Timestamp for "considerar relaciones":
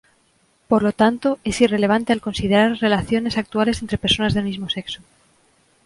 2.21-3.37